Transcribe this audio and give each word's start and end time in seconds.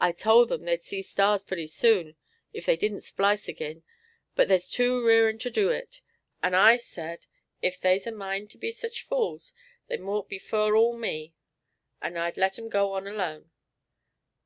I 0.00 0.12
tole 0.12 0.50
'em 0.50 0.62
they'd 0.62 0.82
see 0.82 1.02
stars 1.02 1.44
purty 1.44 1.66
soon, 1.66 2.16
if 2.54 2.64
they 2.64 2.74
didn't 2.74 3.02
splice 3.02 3.50
agin, 3.50 3.82
but 4.34 4.48
they's 4.48 4.70
too 4.70 5.04
rearin' 5.04 5.38
to 5.40 5.50
do 5.50 5.68
it, 5.68 6.00
and 6.42 6.56
I 6.56 6.78
said 6.78 7.26
if 7.60 7.78
they's 7.78 8.06
a 8.06 8.10
mind 8.12 8.48
to 8.52 8.56
be 8.56 8.70
sich 8.70 9.02
fools, 9.02 9.52
they 9.88 9.98
mought 9.98 10.26
be 10.26 10.38
fur 10.38 10.74
all 10.74 10.96
me, 10.96 11.34
and 12.00 12.18
I'd 12.18 12.38
let 12.38 12.58
'em 12.58 12.70
go 12.70 12.94
on 12.94 13.06
alone. 13.06 13.50